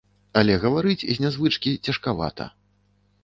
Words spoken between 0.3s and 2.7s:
Але гаварыць з нязвычкі цяжкавата.